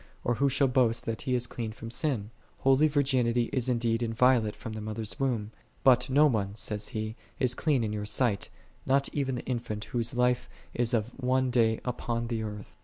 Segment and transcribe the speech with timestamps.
[0.23, 2.31] or who shall boast that he is clean from sin?"6
[2.63, 5.51] Holy virginity is indeed in violate from the mother's womb;
[5.83, 8.49] but" no one/' saith he," is clean in Thy sight,
[8.83, 12.79] not even the infant whose life is of one day upon the earth."